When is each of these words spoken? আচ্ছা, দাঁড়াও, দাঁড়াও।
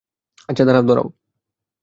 আচ্ছা, 0.49 0.63
দাঁড়াও, 0.65 0.83
দাঁড়াও। 0.83 1.07